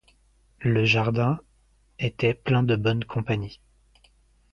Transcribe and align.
Le 0.61 0.83
jardin 0.83 1.37
était 1.99 2.33
plein 2.33 2.63
de 2.63 2.75
bonne: 2.75 3.05
compagnie. 3.05 3.59